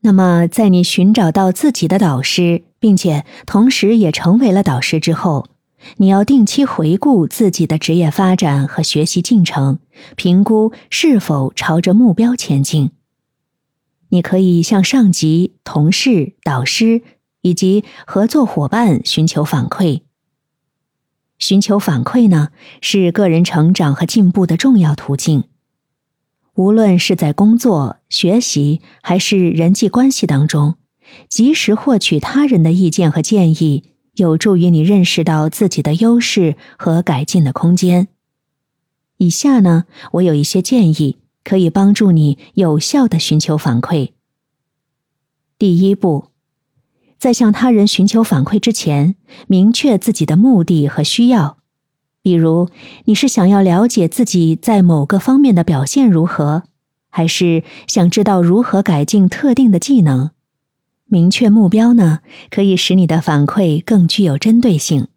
[0.00, 5.48] 那么，在你寻找到自己的导师，并且同时也成为了导师之后，
[5.96, 9.80] 你要定期回顾自己的职业发展和学习进程，
[10.16, 12.92] 评估是否朝着目标前进。
[14.10, 17.02] 你可以向上级、同事、导师
[17.42, 20.02] 以及合作伙伴寻求反馈。
[21.38, 22.48] 寻求反馈呢，
[22.80, 25.44] 是个人成长和进步的重要途径。
[26.58, 30.74] 无论是在工作、学习还是人际关系当中，
[31.28, 38.08] 及时获取他人的意见和建议，有助于你认识到自己的优势和改进的空间。
[39.18, 44.10] 以下呢，我有一些建议，可以帮助你有效的寻求反馈。
[45.60, 46.30] 第一步，
[47.20, 49.14] 在向他人寻求反馈之前，
[49.46, 51.57] 明确自己的目的和需要。
[52.28, 52.68] 比如，
[53.06, 56.64] 你是想要了解自己在某个方面的表现如何，
[57.08, 60.32] 还是想知道如何改进特定的技能？
[61.06, 62.18] 明确目标呢，
[62.50, 65.08] 可以使你的反馈更具有针对性。